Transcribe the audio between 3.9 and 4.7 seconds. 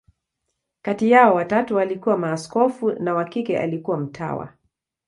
mtawa.